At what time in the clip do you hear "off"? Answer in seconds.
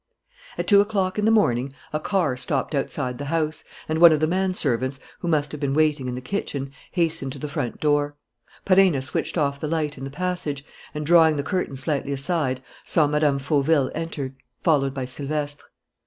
9.37-9.59